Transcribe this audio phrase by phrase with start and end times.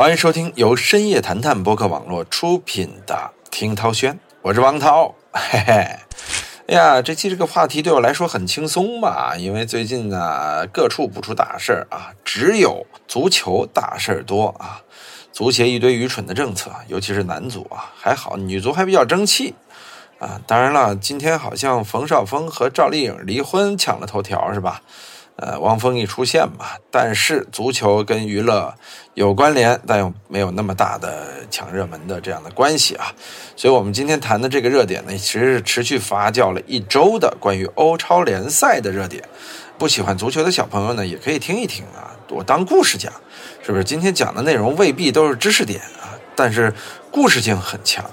[0.00, 5.14] 欢迎收听由深夜谈谈播客网络出品的《听涛轩》，我是王涛。
[5.30, 5.98] 嘿嘿，哎
[6.68, 9.36] 呀，这期这个话题对我来说很轻松吧？
[9.36, 14.80] 因为最近呢，各处不出大事儿啊，只有足球大事儿多啊。
[15.34, 19.54] 足协一堆愚蠢的政策，尤其是男足啊，还好女足还比较争气
[20.18, 20.40] 啊。
[20.46, 24.80] 当然了，今天好像冯绍峰和赵丽颖离婚抢了头条，是吧？
[25.42, 28.74] 呃，汪峰一出现嘛，但是足球跟娱乐
[29.14, 33.06] 有关联，但又没有那么大的抢热门的这样的关系啊。
[33.56, 39.24] 所以，我们今天谈的这个热点呢，其实是持续发酵了一周的关于欧超联赛的热点。
[39.78, 43.10] 不喜欢足球的小朋友呢，也可以听一听啊，我当故事讲，
[43.64, 43.82] 是不是？
[43.82, 46.70] 今天讲的内容未必都是知识点啊，但是
[47.10, 48.04] 故事性很强，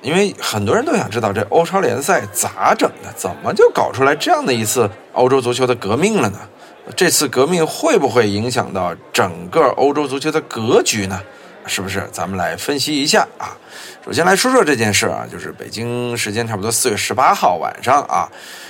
[0.00, 6.38] 因为很多人都想知道这欧超联赛咋整的，怎么就搞出来这样的一次欧洲足球的革命了呢？
[6.96, 11.20] 这次革命会不会影响到整个欧洲足球的格局呢？
[11.66, 12.08] 是不是？
[12.10, 13.56] 咱们来分析一下啊。
[14.04, 18.26] 首先来说说这件事啊，就是北京时间差不多四月十八号晚上啊，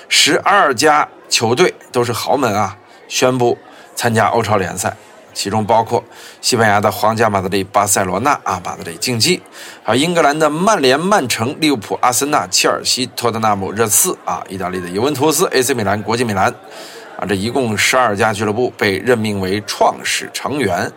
[0.08, 3.56] 十二家球队都是豪门啊，宣布
[3.94, 4.94] 参加欧超联赛，
[5.32, 6.02] 其中包括
[6.40, 9.40] 西班牙的皇家马德里、巴塞罗那啊，马德里竞技，
[9.84, 16.52] 还有英格兰的曼联、曼城、利物浦、阿森纳、切尔西、托特纳姆热刺啊，意大利的尤文图斯、AC 米兰、国际米兰。
[17.20, 20.90] 啊，这一共十二家俱乐部被任命为创始成员，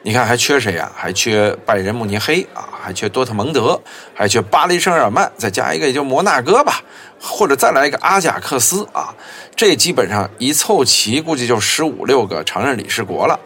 [0.00, 0.90] 你看还缺谁呀？
[0.96, 3.78] 还缺拜仁慕尼黑啊，还缺多特蒙德，
[4.14, 6.80] 还缺巴黎圣日耳曼，再加一个也就摩纳哥吧，
[7.20, 9.14] 或者再来一个阿贾克斯啊，
[9.54, 13.38] 这基本上一凑齐，估计就十五六个常任理事国了。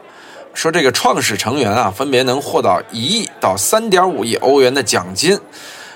[0.55, 5.37] 说这个创始成员啊，分别能获到一亿到三点五亿欧元的奖金。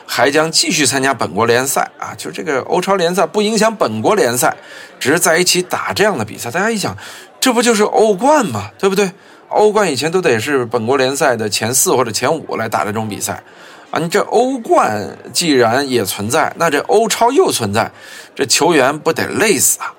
[0.06, 4.56] 还将继续参加本国联赛啊，就这个欧超联赛不影响本国联赛，
[5.00, 6.50] 只是在一起打这样的比赛。
[6.50, 6.96] 大家一想，
[7.40, 8.70] 这不就是欧冠吗？
[8.78, 9.10] 对不对？
[9.48, 13.42] 欧冠以前都得是本国联赛的前四或者前五来打这种比赛
[13.90, 13.98] 啊。
[13.98, 17.90] 你这欧冠既然也存在，那这欧超又存在，
[18.34, 19.92] 这球员不得累死啊？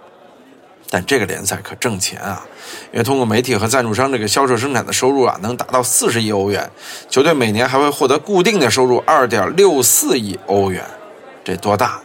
[0.90, 2.46] 但这个联赛可挣钱啊，
[2.92, 6.70] 因为通过媒体和赞助商这个销售生产的收入啊，能达到四十亿欧元。
[7.10, 10.84] 球队每年还会获得固定的收入二点六四亿欧元，
[11.44, 12.00] 这多大？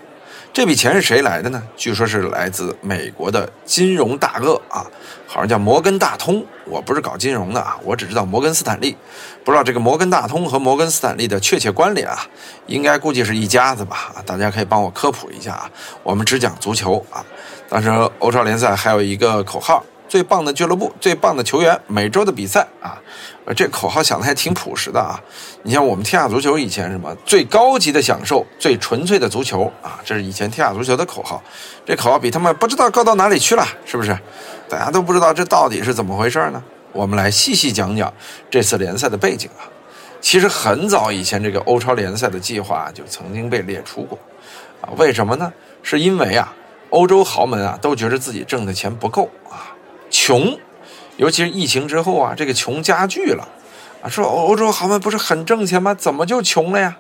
[0.52, 1.62] 这笔钱是谁来的呢？
[1.78, 4.84] 据说是来自美国的金融大鳄啊，
[5.26, 6.44] 好像叫摩根大通。
[6.66, 8.94] 我不是搞金融的啊，我只知道摩根斯坦利，
[9.42, 12.18] 不知道这个摩根大通和摩根斯坦利的确切关联啊，
[12.66, 14.14] 应该估计是一家子吧？
[14.26, 15.70] 大家可以帮我科普一下啊。
[16.02, 17.24] 我们只讲足球啊。
[17.70, 23.00] 当时欧超联赛还有一个口号：最棒的俱乐部，最棒的球员，每周的比赛啊！
[23.56, 25.18] 这口号想的还挺朴实的啊。
[25.62, 31.42] 你像我们天下足球以前什么最高级的享受，最纯粹的足球啊，这是以前天下足球的口号。
[31.86, 34.14] 这口号比他们不知道高到哪里去了，是不是？
[34.68, 36.62] 大家都不知道这到底是怎么回事呢？
[36.92, 38.12] 我们来细细讲讲
[38.50, 39.64] 这次联赛的背景啊。
[40.20, 44.18] 其实很早以前，这个欧超联赛的计划就曾经被列出过
[44.82, 44.92] 啊。
[44.98, 45.50] 为什么呢？
[45.82, 46.52] 是因为啊。
[46.90, 49.71] 欧洲豪门啊，都觉得自己挣的钱不够啊，
[50.24, 50.56] 穷，
[51.16, 53.48] 尤其是疫情之后啊，这个穷加剧了
[54.00, 54.08] 啊。
[54.08, 55.92] 说欧洲豪门不是很挣钱吗？
[55.94, 56.96] 怎么就穷了呀？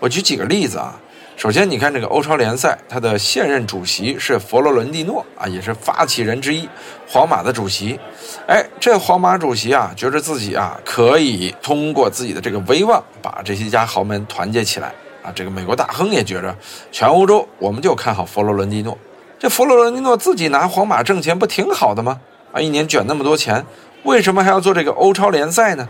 [0.00, 0.98] 我举几个例子啊。
[1.36, 6.66] 首先，你看这个欧超联赛，它的现任主席是佛罗伦蒂诺啊，也是发起人之一，
[7.06, 8.00] 皇马的主席。
[8.46, 15.30] 哎，这皇马主席啊，觉着自己啊可以通过自己的这个威望，把这些家豪门团结起来啊。
[15.34, 16.56] 这个美国大亨也觉着，
[16.90, 18.96] 全欧洲我们就看好佛罗伦蒂诺。
[19.38, 22.18] 这佛罗伦蒂诺自己拿皇马挣钱不挺好的吗？
[22.52, 23.64] 啊，一年卷那么多钱，
[24.04, 25.88] 为什么还要做这个欧超联赛呢？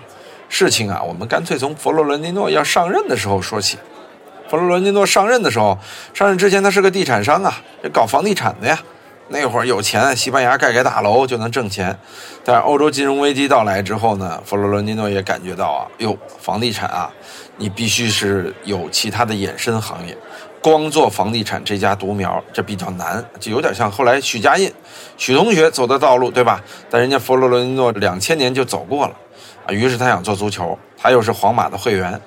[0.49, 3.79] 事情啊，我们干脆从佛罗伦蒂诺要上任的时候说起。
[4.49, 5.79] 佛罗伦蒂诺上任的时候，
[6.13, 8.79] 上任之前他是个地产商啊，这搞房地产的呀。
[9.29, 11.99] 那会儿有钱，西班牙盖盖大楼就能挣钱。
[12.45, 17.11] 但是欧洲金融危机到来之后呢，佛罗伦蒂诺也感觉到啊，哟，房地产啊，
[17.57, 20.15] 你必须是有其他的衍生行业。
[20.63, 24.73] 光做房地产这家独苗，这比较难，就有点像后来许家印、
[25.19, 26.63] 许同学走的道路，对吧？
[26.89, 29.15] 但人家佛罗伦蒂诺两千年就走过了，
[29.67, 32.21] 啊，于是他想做足球，他又是皇马的会员，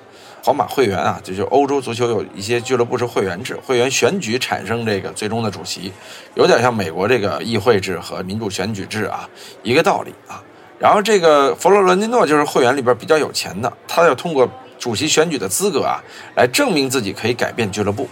[0.44, 5.90] 皇马会员啊，这就欧洲足球有一些俱乐部是会员制，会员选举产生这个最终的主席，
[6.34, 9.26] 有点像美国这个议会制和民主选举制啊，
[9.62, 10.42] 一个道理啊。
[10.78, 14.46] 然后这个佛罗伦蒂诺就是会员里边比较有钱的，他要通过
[14.78, 16.04] 主席选举的资格啊，
[16.34, 18.06] 来证明自己可以改变俱乐部。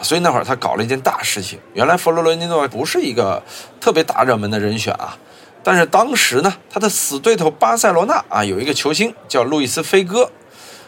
[0.00, 1.58] 所以那会儿他搞了一件大事情。
[1.74, 3.42] 原来佛罗伦蒂诺不是一个
[3.80, 5.16] 特别大热门的人选啊，
[5.62, 10.30] 但是当时呢，他的死对头巴塞罗那啊有一个球星叫路易斯·菲戈，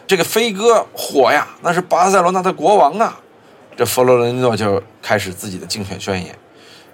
[0.07, 3.19] 这个菲戈火呀，那是巴塞罗那的国王啊。
[3.75, 6.37] 这佛罗伦蒂诺就开始自己的竞选宣言，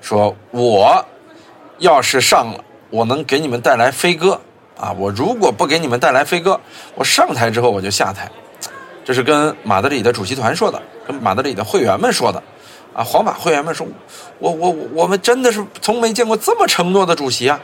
[0.02, 1.04] 说我
[1.80, 4.40] 要是上了，我能给你们带来飞哥
[4.78, 4.92] 啊！
[4.92, 6.60] 我如果不给你们带来飞哥，
[6.94, 8.30] 我上台之后我就下台。
[9.04, 12.42] 这是跟马德里的主席团说的，跟马德里的会员们说的。
[12.94, 13.86] 啊，皇马会员们说，
[14.40, 17.60] 我我我们真的是从没见过这么承诺的主席啊！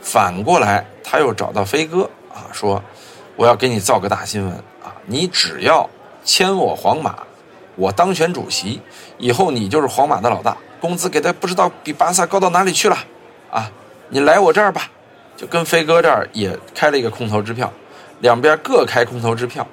[0.00, 2.82] 反过来，他又找到飞哥啊，说
[3.36, 4.96] 我要给你造个大新闻啊！
[5.04, 5.90] 你只要
[6.24, 7.16] 签我皇马，
[7.76, 8.80] 我当选主席
[9.18, 12.96] 以后，你就是皇马的老大，工资给他不知道比巴萨高到哪里去了
[13.50, 13.70] 啊！
[14.08, 14.90] 你来我这儿吧，
[15.36, 17.70] 就跟飞哥这儿也开了一个空头支票，
[18.20, 19.66] 两边各开空头支票，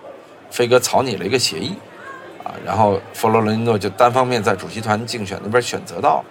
[0.51, 1.77] 飞哥草拟了一个协议。
[2.65, 6.25] 然后佛罗伦蒂诺就单方面在主席团竞选那边选择到了，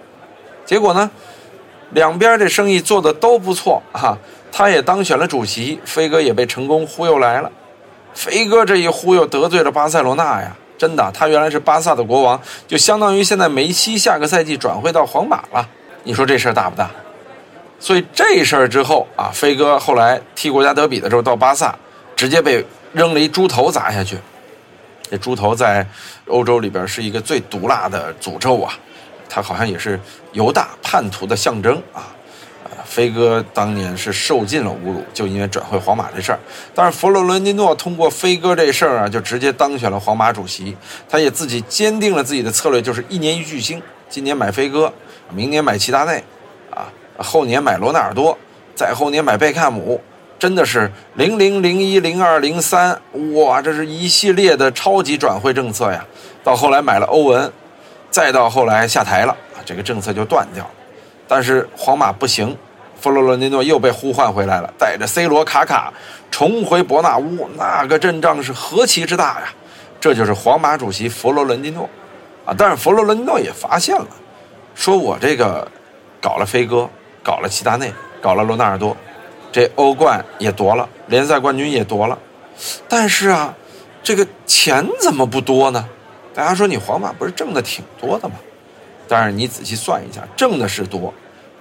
[0.64, 1.10] 结果呢，
[1.90, 4.16] 两边这生意做的都不错哈，
[4.52, 7.50] 他也当选了主席，飞哥也被成功忽悠来了，
[8.14, 15.68] 飞哥这一忽悠得罪了巴塞罗那呀，真的，他原来是巴萨的国王，就相当于现在梅西下个赛季转会到皇马了，
[16.04, 16.90] 你说这事儿大不大？
[17.80, 21.74] 所以这事儿之后啊，飞哥后来踢国家德比的时候到巴萨，
[22.16, 24.18] 直接被扔了一猪头砸下去。
[25.10, 25.86] 这猪头在
[26.26, 28.72] 欧洲里边是一个最毒辣的诅咒啊，
[29.28, 29.98] 他好像也是
[30.32, 32.14] 犹大叛徒的象征啊。
[32.64, 36.38] 呃，飞哥当年是受尽了侮辱，就因为转会皇马这事儿。
[36.74, 40.76] 但是佛罗伦蒂诺通过飞哥这事儿啊，就直接当选了皇马主席。
[41.08, 44.92] 他也自己坚定了自己的策略，就是一年一巨星，今年买飞哥，
[45.32, 46.22] 明年买齐达内，
[46.70, 46.84] 啊，
[47.16, 48.36] 后年买罗纳尔多，
[48.74, 49.98] 再后年买贝克汉姆。
[50.38, 53.00] 真的是零零零一零二零三
[53.34, 56.04] 哇，这是一系列的超级转会政策呀！
[56.44, 57.52] 到后来买了欧文，
[58.08, 60.70] 再到后来下台了，这个政策就断掉了。
[61.26, 62.56] 但是皇马不行，
[63.00, 65.92] 弗洛伦蒂诺又被呼唤回来了，带着 C 罗、卡卡
[66.30, 69.48] 重回伯纳乌，那个阵仗是何其之大呀！
[69.98, 71.90] 这就是皇马主席弗洛伦蒂诺
[72.46, 72.54] 啊！
[72.56, 74.06] 但是弗洛伦蒂诺也发现了，
[74.76, 75.66] 说我这个
[76.20, 76.88] 搞了飞哥，
[77.24, 77.92] 搞了齐达内，
[78.22, 78.96] 搞了罗纳尔多。
[79.50, 82.18] 这欧冠也夺了，联赛冠军也夺了，
[82.88, 83.54] 但是啊，
[84.02, 85.88] 这个钱怎么不多呢？
[86.34, 88.34] 大家说你皇马不是挣的挺多的吗？
[89.08, 91.12] 但是你仔细算一下，挣的是多，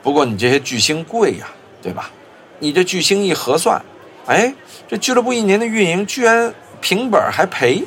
[0.03, 1.47] 不过你这些巨星贵呀，
[1.81, 2.11] 对吧？
[2.59, 3.81] 你这巨星一核算，
[4.25, 4.53] 哎，
[4.87, 7.83] 这俱乐部一年的运营居然平本还赔，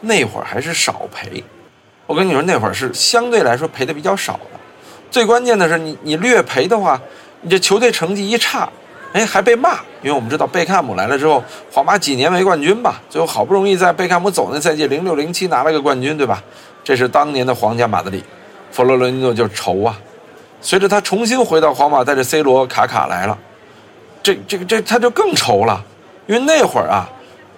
[0.00, 1.44] 那会儿还是少赔。
[2.06, 4.58] 我跟你说，那会儿是相对来说赔的比较少的。
[5.10, 7.00] 最关键的是，你你略赔的话，
[7.42, 8.68] 你这球队成绩一差。
[9.14, 13.00] 哎，还被骂，因为我们知道贝克汉姆来了之后，皇马几年没冠军吧？
[13.08, 16.42] 最后好不容易在贝克汉姆走那赛季零六零七拿了个冠军，对吧？
[16.84, 18.22] 这是当年的皇家马德里，
[18.70, 19.98] 佛罗伦蒂诺就愁啊。
[20.60, 23.38] 随着他重新回到皇马，带着 C 罗、卡卡来了，
[24.22, 25.82] 这这个这他就更愁了，
[26.26, 27.08] 因为那会儿啊，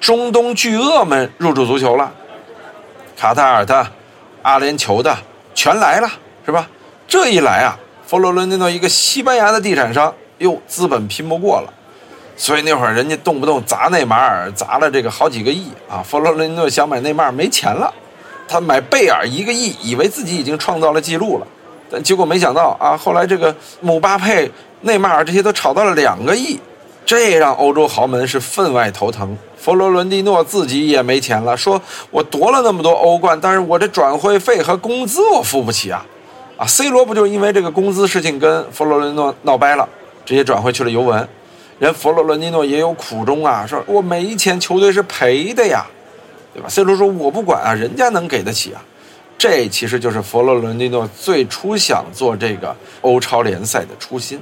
[0.01, 2.13] 中东巨鳄们入驻足球了，
[3.17, 3.87] 卡塔尔的、
[4.43, 5.17] 阿联酋的
[5.53, 6.09] 全来了，
[6.47, 6.69] 是吧？
[7.09, 7.77] 这一来啊，
[8.07, 10.15] 佛罗伦蒂诺一个西班牙的地产商。
[10.41, 11.73] 哟，资本拼不过了，
[12.35, 16.03] 所以那会儿人家动不动砸内马尔，砸了这个好几个亿啊！
[16.03, 17.93] 佛罗伦蒂诺想买内马尔没钱了，
[18.49, 21.47] 他买贝尔一个亿，以为自己已经创造了记录了，
[21.91, 26.59] 但结果没想到啊，后来这个姆巴佩、内马尔这些都炒到了两个亿，
[27.05, 29.37] 这让欧洲豪门是分外头疼。
[29.59, 31.79] 佛罗伦蒂诺自己也没钱了，说
[32.11, 36.03] 我夺了那么多欧冠，但是我这转会费和工资我付不起啊！
[36.57, 39.87] 啊，C 罗不就因为这个工资事情跟佛罗伦蒂诺闹掰了？
[40.31, 41.29] 直接转会去了尤文，
[41.81, 45.85] 人佛罗伦蒂诺也有苦衷啊，说我没钱，球队是赔的呀，
[46.55, 48.81] 对吧？C 罗说我不管啊，人家能给得起啊，
[49.37, 54.41] 这其实就是佛罗伦蒂诺最初想做这个欧超联赛的初心。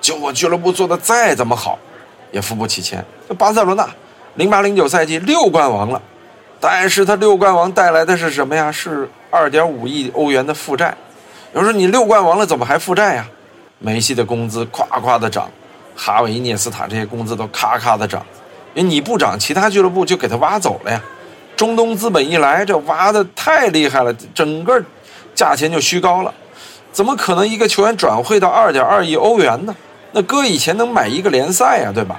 [0.00, 1.78] 就我俱乐部做的再怎么好，
[2.32, 3.04] 也付不起钱。
[3.38, 3.88] 巴塞罗那
[4.34, 6.02] 零八零九赛季六冠王了，
[6.58, 8.72] 但是他六冠王带来的是什么呀？
[8.72, 10.92] 是二点五亿欧元的负债。
[11.52, 13.28] 有人说你六冠王了，怎么还负债呀？
[13.84, 15.46] 梅西的工资夸夸的涨，
[15.94, 18.24] 哈维、涅斯塔这些工资都咔咔的涨，
[18.72, 20.98] 因为你不涨，其他俱乐部就给他挖走了呀。
[21.54, 24.82] 中东资本一来，这挖的太厉害了，整个
[25.34, 26.32] 价钱就虚高了。
[26.92, 29.76] 怎么可能一个球员转会到二点二亿欧元呢？
[30.12, 32.18] 那搁以前能买一个联赛呀，对吧？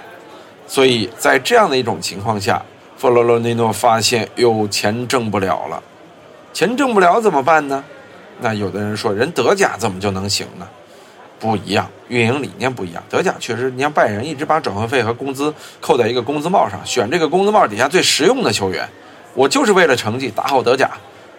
[0.67, 2.61] 所以在这样的一种情况下，
[2.95, 5.81] 弗洛伦蒂诺发现有钱挣不了了，
[6.53, 7.83] 钱挣不了怎么办呢？
[8.39, 10.67] 那有的人说，人德甲怎么就能行呢？
[11.45, 13.03] 不一样，运营理念不一样。
[13.07, 18.89] 德甲确实，你像拜仁一直把转会费和工资扣在一个工资帽上，选这个工资帽底下最实用的球员。
[19.35, 20.89] 我就是为了成绩打好德甲，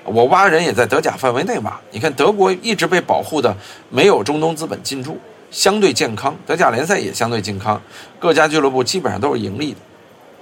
[0.04, 1.76] 我挖人也在德甲范围内挖。
[1.90, 3.56] 你看德国一直被保护的
[3.90, 5.18] 没有中东资本进驻，
[5.50, 6.36] 相对健康。
[6.46, 7.82] 德甲联赛也相对健康，
[8.20, 9.78] 各家俱乐部基本上都是盈利的。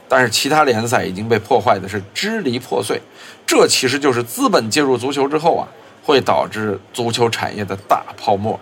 [0.06, 3.00] 但是其他联赛已经被破坏的是支离破碎，
[3.46, 5.66] 这其实就是资本介入足球之后啊，
[6.04, 8.60] 会导致足球产业的大泡沫。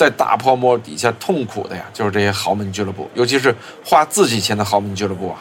[0.00, 3.54] 在大泡沫底下痛苦的呀，就是这些豪门俱乐部，尤其是
[3.84, 5.36] 花自己钱的豪门俱乐部啊。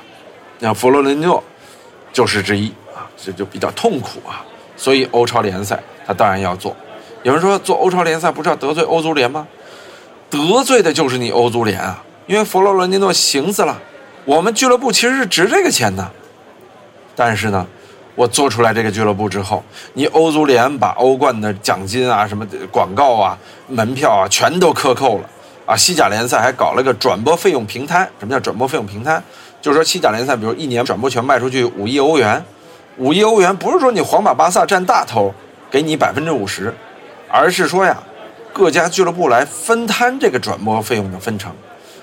[0.60, 1.42] 像佛罗伦诺
[2.12, 4.44] 就是之一啊，这就比较痛苦啊。
[4.76, 6.76] 所以欧超联赛他当然要做。
[7.24, 9.48] 有人说做欧超联赛不是要得罪欧足联吗？
[10.30, 13.82] 得罪的就是你欧足联啊，因为佛罗伦蒂诺行死了，
[14.26, 16.12] 我们俱乐部其实是值这个钱的，
[17.16, 17.66] 但是呢。
[18.20, 23.38] 我做出来这个俱乐部之后，你欧足联把欧冠的奖金啊、什么广告啊、
[23.70, 25.30] 门票啊全都克扣了
[25.66, 25.74] 啊！
[25.74, 28.06] 西甲联赛还搞了个转播费用平摊。
[28.20, 29.24] 什么叫转播费用平摊？
[29.62, 32.44] 就是说西甲联赛，比如一年转播权卖出去五亿欧元，
[32.98, 35.34] 五亿欧元不是说你皇马、巴萨占大头，
[35.72, 36.76] 给你百分之五十，
[37.30, 38.04] 而是说呀，
[38.52, 41.56] 各家俱乐部来分摊这个转播费用的分成。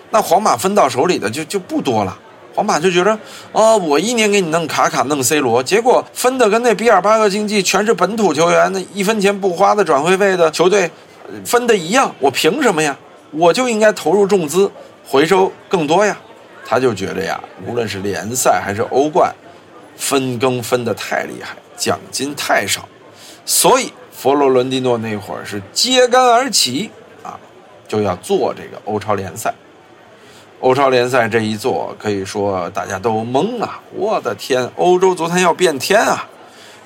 [0.08, 2.18] 那皇马分到手里的就就不多了。
[2.56, 3.18] 皇马就觉得，
[3.52, 10.90] 哦，我一年给你弄卡卡弄 C 罗，结果分的跟那比尔巴鄂竞技全是本土球员，那一分钱不花的转会费的球队，
[11.44, 12.96] 分的一样，我凭什么呀？
[13.30, 14.70] 我就应该投入重资，
[15.06, 16.16] 回收更多呀。
[16.64, 19.30] 他就觉得呀，无论是联赛还是欧冠，
[19.98, 22.88] 分羹分的太厉害，奖金太少，
[23.44, 26.90] 所以佛罗伦蒂诺那会儿是揭竿而起
[27.22, 27.38] 啊，
[27.86, 29.52] 就要做这个欧超联赛。
[30.60, 33.78] 欧超联赛这一做，可以说大家都懵啊！
[33.94, 36.26] 我的天，欧洲足坛要变天啊！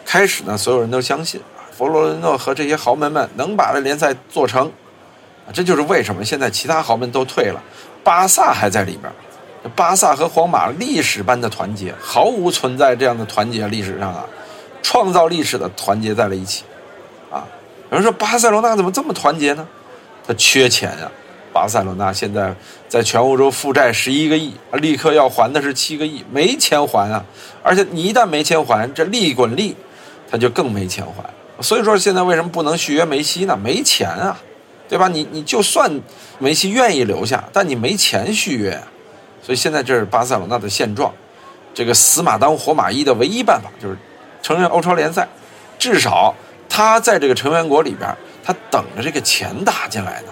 [0.04, 4.66] 开始呢，所有人都相信佛罗伦诺和这些豪门们能把这联赛做成，
[5.46, 7.62] 啊，这就是为什么现在其他豪门都退了，
[8.02, 9.12] 巴萨还在里边。
[9.76, 14.24] 巴萨和皇马历史般的团结，毫无存在这样的团结，历史上啊，
[14.82, 16.64] 创造历史的团结在了一起，
[17.30, 17.46] 啊，
[17.90, 19.66] 有人说巴塞罗那怎么这么团结呢？
[20.26, 21.10] 他缺钱呀。
[21.52, 22.54] 巴塞罗那现在
[22.88, 27.24] 在全欧洲负债十一个亿，立刻要还的是七个亿，没钱还啊！
[27.62, 29.74] 而且你一旦没钱还，这利滚利，
[30.30, 31.62] 他就更没钱还。
[31.62, 33.56] 所以说现在为什么不能续约梅西呢？
[33.56, 34.40] 没钱啊，
[34.88, 35.08] 对吧？
[35.08, 35.90] 你你就算
[36.38, 38.80] 梅西愿意留下，但你没钱续约，
[39.42, 41.12] 所以现在这是巴塞罗那的现状。
[41.74, 43.96] 这个死马当活马医的唯一办法就是
[44.42, 45.28] 承认欧超联赛，
[45.78, 46.34] 至少
[46.68, 48.08] 他在这个成员国里边，
[48.42, 50.28] 他等着这个钱打进来呢。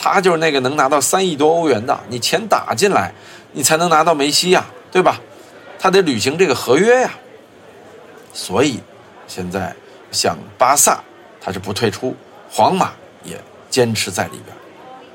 [0.00, 3.12] 他就是那个能拿到三亿多欧元的，你钱打进来，
[3.52, 5.20] 你才能拿到梅西呀，对吧？
[5.78, 7.10] 他得履行这个合约呀。
[8.32, 8.80] 所以，
[9.26, 9.74] 现在
[10.12, 11.02] 像巴萨，
[11.40, 12.14] 他是不退出，
[12.48, 12.92] 皇马
[13.24, 14.56] 也坚持在里边。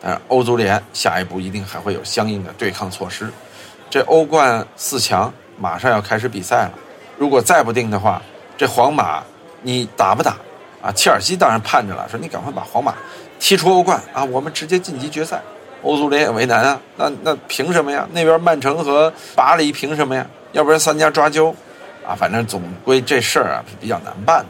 [0.02, 3.32] 但是欧足联下一步一定还会有相应的对抗措施。
[3.90, 6.74] 这欧冠四强马上要开始比赛了，
[7.18, 8.22] 如果再不定的话，
[8.58, 9.24] 这皇马
[9.62, 10.36] 你打不打？
[10.82, 12.94] 啊，切尔西当然盼着了，说你赶快把皇马。
[13.44, 15.42] 踢出欧冠啊，我们直接晋级决赛。
[15.82, 18.08] 欧足联也为难啊，那那凭什么呀？
[18.14, 20.26] 那边曼城和巴黎凭什么呀？
[20.54, 21.54] 要不然三家抓阄，
[22.08, 24.46] 啊，反正总归这事儿啊是比较难办的。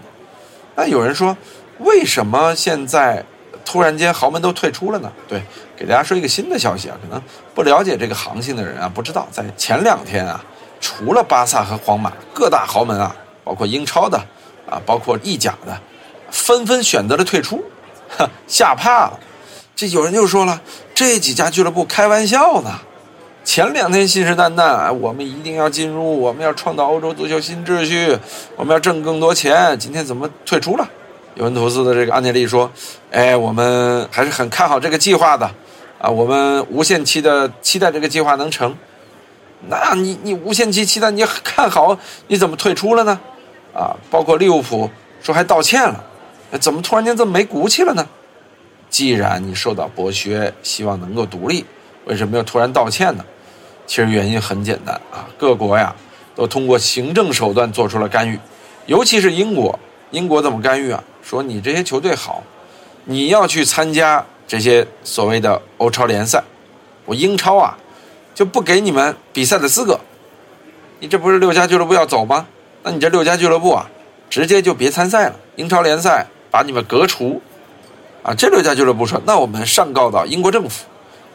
[0.75, 1.35] 那有人说，
[1.79, 3.25] 为什么现在
[3.65, 5.11] 突然间豪门都退出了呢？
[5.27, 5.41] 对，
[5.75, 7.19] 给大家说一个新的消息啊，可能
[7.55, 10.45] 不了解这个行情的人啊不知道，在前两天啊，
[10.79, 14.19] 除了巴萨和皇马，各大豪门啊，包括英超的
[14.69, 15.75] 啊，包括意甲的，
[16.29, 17.63] 纷纷选择了退出。
[18.47, 19.19] 吓怕了，
[19.75, 20.61] 这有人就说了，
[20.93, 22.71] 这几家俱乐部开玩笑呢。
[23.43, 28.17] 前两天信誓旦旦，我们一定要进入，我们要创造欧洲足球新秩序，
[28.55, 29.77] 我们要挣更多钱。
[29.77, 30.89] 今天怎么退出了？
[31.35, 32.71] 尤文图斯的这个安内利说
[33.11, 35.45] ：“哎，我们还是很看好这个计划的，
[35.99, 38.73] 啊，我们无限期的期待这个计划能成。
[39.67, 43.19] 那你你无限期期待，你看好，你怎么退出了呢？
[43.73, 44.89] 啊，包括利物浦
[45.21, 46.01] 说还道歉了。”
[46.57, 48.07] 怎么突然间这么没骨气了呢？
[48.89, 51.65] 既然你受到剥削，希望能够独立，
[52.05, 53.25] 为什么要突然道歉呢？
[53.87, 55.95] 其实原因很简单啊，各国呀
[56.35, 58.39] 都通过行政手段做出了干预，
[58.85, 59.77] 尤其是英国，
[60.11, 61.03] 英国怎么干预啊？
[61.23, 62.43] 说你这些球队好，
[63.05, 66.43] 你要去参加这些所谓的欧超联赛，
[67.05, 67.75] 我英超啊
[68.35, 69.99] 就不给你们比赛的资格。
[70.99, 72.45] 你这不是六家俱乐部要走吗？
[72.83, 73.89] 那你这六家俱乐部啊，
[74.29, 76.27] 直接就别参赛了，英超联赛。
[76.53, 77.41] 把你们革除，
[78.21, 80.85] 啊，这六家俱乐部说，那我们上告到英国政府，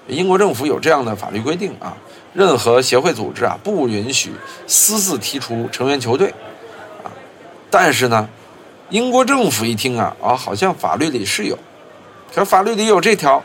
[0.06, 1.96] 英国政府有这样的法律规定啊，
[2.32, 4.30] 任何协会组织啊不允许
[4.68, 6.32] 私自踢出成员球队，
[7.02, 7.10] 啊，
[7.68, 8.28] 但是呢，
[8.90, 11.58] 英国政府一听啊，啊，好像法律里是有，
[12.32, 13.42] 可法律里有这条，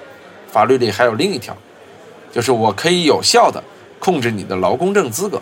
[0.52, 1.58] 法律里还有另一条，
[2.32, 3.64] 就是我可以有效的
[3.98, 5.42] 控制你的劳工证资格。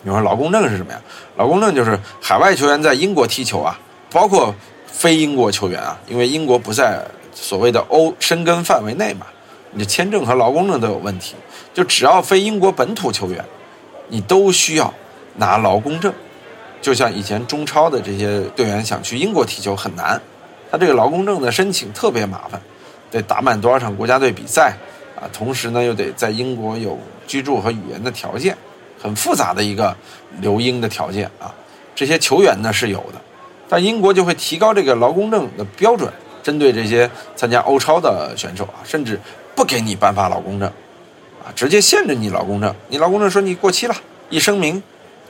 [0.00, 0.98] 你说劳工证是什么呀？
[1.36, 3.78] 劳工证就是海外球员在英国踢球啊，
[4.10, 4.54] 包括。
[4.96, 9.26] 非英国球员啊，因为英国不在所谓的欧申根范围内嘛，
[9.72, 11.34] 你的签证和劳工证都有问题。
[11.74, 13.44] 就只要非英国本土球员，
[14.08, 14.94] 你都需要
[15.36, 16.14] 拿劳工证。
[16.80, 20.20] 就像以前中超的这些队员想去英国踢球很难，
[20.70, 22.60] 他这个劳工证的申请特别麻烦。
[23.10, 24.76] 得打满多少场国家队比赛
[25.16, 28.56] 啊，同时呢又得在英国有居住和语言的条件，
[29.02, 29.96] 很复杂的一个
[30.40, 31.52] 留英的条件啊。
[31.94, 33.20] 这些球员呢是有的，
[33.68, 39.18] 但英国就会提高这个劳工证的标准，针对这些参加欧超的选手啊，甚至
[39.54, 40.68] 不给你颁发劳工证，
[41.42, 42.74] 啊，直接限制你劳工证。
[42.88, 43.94] 你劳工证说你过期了，
[44.28, 44.82] 一声明，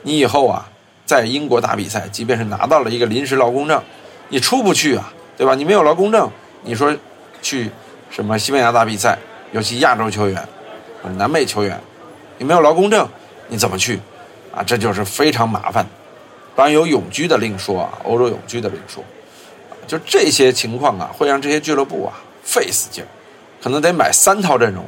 [0.03, 0.69] 你以后啊
[1.05, 3.81] 在英国打比赛，即便是拿到了一个临时劳工证，
[4.29, 5.55] 你出不去啊，对吧？
[5.55, 6.29] 你没有劳工证，
[6.63, 6.95] 你说
[7.41, 7.69] 去
[8.09, 9.17] 什么西班牙打比赛，
[9.51, 10.45] 尤其亚洲球员、
[11.17, 11.79] 南美球员，
[12.37, 13.07] 你没有劳工证，
[13.47, 13.99] 你怎么去？
[14.53, 15.85] 啊，这就是非常麻烦。
[16.55, 19.03] 当然有永居的另说啊，欧洲永居的另说，
[19.85, 23.07] 就这些情况啊，会让这些俱乐部啊费死劲儿，
[23.61, 24.85] 可能得买三套阵容，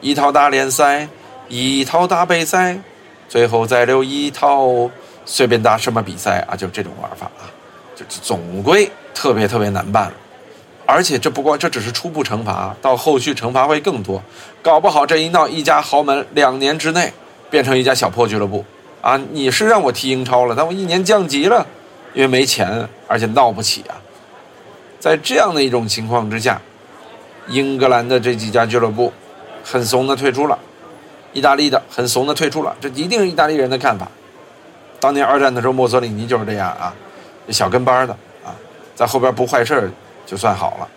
[0.00, 1.08] 一套大联赛，
[1.48, 2.78] 一套大杯赛，
[3.28, 4.90] 最后再留一套
[5.24, 7.48] 随便打什么比赛啊，就这种玩法啊，
[7.94, 10.12] 就总归特别特别难办了。
[10.84, 14.22] 而且这不光这只是初步惩罚，到后续惩罚会更多，
[14.62, 17.12] 搞不好这一闹，一家豪门两年之内
[17.50, 18.64] 变成一家小破俱乐部。
[19.00, 21.64] 啊，你是让我踢英超了，但我一年降级了，
[22.12, 23.94] 因为没钱，而且闹不起啊。
[24.98, 26.60] 在这样的一种情况之下，
[27.48, 29.12] 英格兰的这几家俱乐部
[29.62, 30.58] 很怂的退出了，
[31.32, 34.08] 意大利的很怂的退出了，这一定是意大利人的看法。
[34.98, 36.92] 当年二战的时候，墨索里尼就是这样啊，
[37.50, 38.12] 小跟班的
[38.44, 38.50] 啊，
[38.96, 39.88] 在后边不坏事
[40.24, 40.88] 就算好了。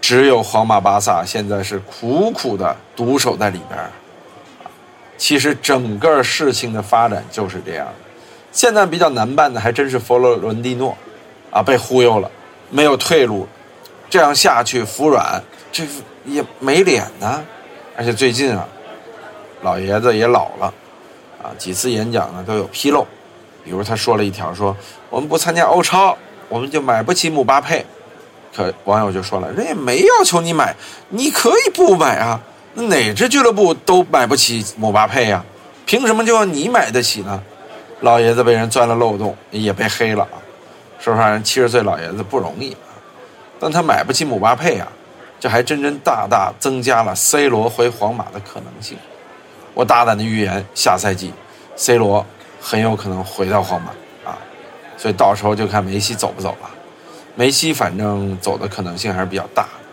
[0.00, 3.80] 只有皇马、巴萨现在是苦苦的独守在里边。
[5.18, 7.88] 其实整个事情的发展就是这样，
[8.52, 10.96] 现在比较难办的还真是佛罗伦蒂诺，
[11.50, 12.30] 啊，被忽悠了，
[12.70, 13.48] 没有退路，
[14.10, 15.42] 这样下去服软，
[15.72, 15.84] 这
[16.24, 17.42] 也没脸呢。
[17.96, 18.68] 而且最近啊，
[19.62, 20.72] 老爷子也老了，
[21.42, 23.06] 啊，几次演讲呢都有纰漏，
[23.64, 24.76] 比如他说了一条，说
[25.08, 26.16] 我们不参加欧超，
[26.48, 27.84] 我们就买不起姆巴佩，
[28.54, 30.76] 可网友就说了，人也没要求你买，
[31.08, 32.40] 你可以不买啊。
[32.84, 35.42] 哪支俱乐部都买不起姆巴佩呀？
[35.86, 37.42] 凭什么就要你买得起呢？
[38.00, 40.36] 老爷子被人钻了漏洞，也被黑了啊！
[40.98, 42.92] 说实话，人七十岁老爷子不容易啊，
[43.58, 44.86] 但他买不起姆巴佩啊，
[45.40, 48.98] 这还真真大大增加了 C 罗回皇马的可能性。
[49.72, 51.32] 我大胆的预言，下赛季
[51.76, 52.26] C 罗
[52.60, 53.90] 很有可能回到皇马
[54.30, 54.36] 啊！
[54.98, 56.70] 所以到时候就看梅西走不走了。
[57.34, 59.85] 梅西反正走的可能性还是比较大的。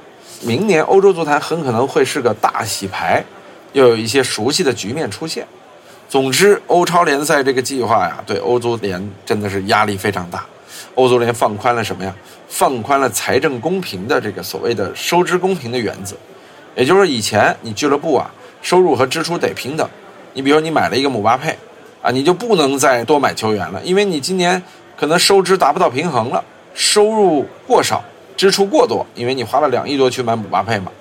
[0.46, 3.24] 明年欧洲足坛很可能会是个大洗牌，
[3.72, 5.48] 又有一些熟悉的局面出现。
[6.10, 10.46] 总之，欧超联赛这个计划呀，对欧足联真的是压力非常大。
[10.96, 12.14] 欧足联放宽了什么呀？
[12.48, 16.16] 放宽了财政公平的这个所谓的收支公平的原则。
[16.76, 18.30] 也就是，以前你俱乐部啊，
[18.62, 19.88] 收入和支出得平等。
[20.34, 21.58] 你比如，你买了一个姆巴佩，
[22.02, 24.62] 啊，你就不能再多买球员了，因为你今年
[24.98, 26.44] 可能收支达不到平衡了，
[26.76, 28.04] 收入过少。
[28.36, 30.92] 支出过多，因为你花了两亿多去买姆巴佩嘛，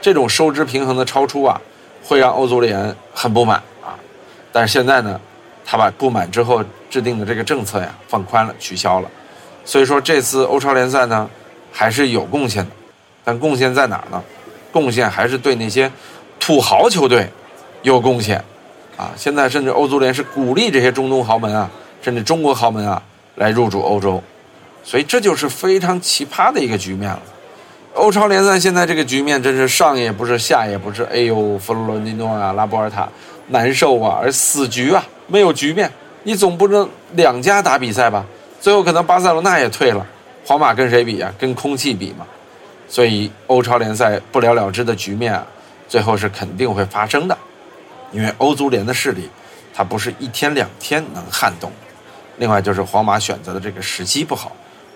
[0.00, 1.60] 这种收支平衡的超出啊，
[2.04, 3.94] 会让欧足联很不满啊。
[4.52, 5.20] 但是现在呢，
[5.64, 9.10] 他把不满之后制定的这个政策呀放宽了，取消了。
[9.64, 11.28] 所以说这次欧超联赛呢
[11.72, 12.70] 还是有贡献的，
[13.24, 14.22] 但贡献在哪儿呢？
[14.72, 15.90] 贡献还是对那些
[16.40, 17.28] 土豪球队
[17.82, 18.42] 有贡献
[18.96, 19.12] 啊。
[19.16, 23.02] 现在甚至欧足联是鼓励这些中东豪门啊，甚至中国豪门啊
[23.36, 24.22] 来入驻欧洲。
[24.84, 27.22] 所以这就是非常奇葩的一个局面了。
[27.94, 33.08] 欧超联赛现在这个局面真是上也不是下也不是，哎呦，佛罗伦蒂诺啊，拉波尔塔
[33.48, 35.90] 难受啊，而死局啊，没有局面，
[36.22, 38.24] 你总不能两家打比赛吧？
[38.60, 40.06] 最后可能巴塞罗那也退了，
[40.46, 41.32] 皇马跟谁比啊？
[41.38, 42.26] 跟空气比嘛。
[42.88, 45.46] 所以欧超联赛不了了之的局面啊，
[45.86, 47.36] 最后是肯定会发生的，
[48.10, 49.28] 因为欧足联的势力，
[49.74, 51.70] 它不是一天两天能撼动。
[52.38, 54.52] 另外就是皇马选择的这个时机不好。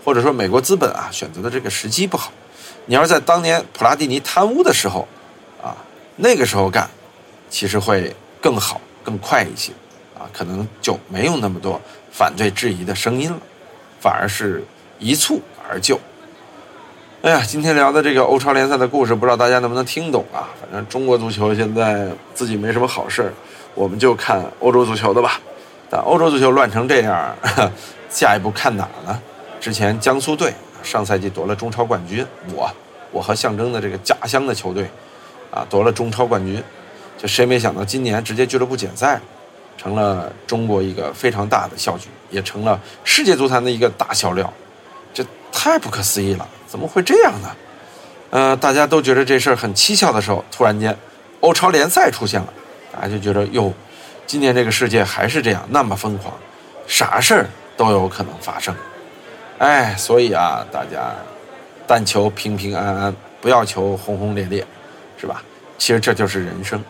[0.06, 2.30] 或者说，美国资本啊选择的这个时机不好。
[2.84, 5.08] 你要是在当年普拉蒂尼贪污的时候，
[5.60, 5.74] 啊，
[6.14, 6.88] 那个时候干，
[7.50, 9.72] 其实会更好、更快一些，
[10.16, 11.80] 啊，可能就没有那么多
[12.12, 13.38] 反对质疑的声音了，
[13.98, 14.64] 反而是
[15.00, 15.98] 一蹴而就。
[17.22, 20.46] 哎呀，今天聊的这个欧超联赛的故事，不知道大家能不能听懂啊？
[20.60, 23.34] 反正中国足球现在自己没什么好事
[23.74, 25.40] 我们就看欧洲足球的吧。
[25.90, 27.34] 但欧洲足球乱成这样，
[28.08, 29.20] 下一步看哪呢？
[29.66, 32.24] 之前江苏队上赛季夺了中超冠军，
[32.54, 32.70] 我
[33.10, 34.88] 我和象征的这个家乡的球队，
[35.50, 36.62] 啊夺了中超冠军，
[37.18, 39.20] 就谁没想到今年直接俱乐部减赛，
[39.76, 44.52] 成了中国一个非常大的笑剧，也成了世界足坛的一个大笑料，
[45.12, 47.48] 这太不可思议了，怎么会这样呢？
[48.30, 50.96] 呃，大家都觉得这事儿很蹊跷的时候，突然间
[51.40, 52.54] 欧超联赛出现了，
[52.92, 53.74] 大家就觉得哟，
[54.28, 56.32] 今年这个世界还是这样那么疯狂，
[56.86, 58.72] 啥事儿都有可能发生。
[59.58, 61.14] 哎，所以啊，大家
[61.86, 64.66] 但求平平安安，不要求轰轰烈烈，
[65.18, 65.42] 是吧？
[65.78, 66.82] 其实这就是人生。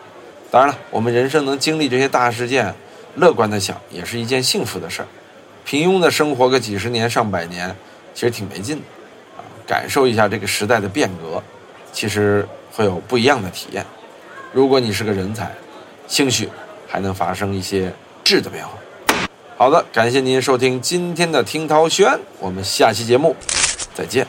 [0.51, 2.73] 当然了，我们人生能经历这些大事件，
[3.15, 5.07] 乐观的想，也是一件幸福的事儿。
[5.65, 7.75] 平庸的生活个几十年、上百年，
[8.13, 8.83] 其实挺没劲的
[9.37, 9.43] 啊。
[9.65, 11.41] 感受一下这个时代的变革，
[11.91, 13.85] 其实会有不一样的体验。
[14.53, 15.51] 如果你是个人才，
[16.07, 16.49] 兴许
[16.87, 17.91] 还能发生一些
[18.23, 18.71] 质的变化。
[19.57, 23.35] 好的，感谢您收听今天的听涛轩，我们下期节目
[23.95, 24.27] 再见。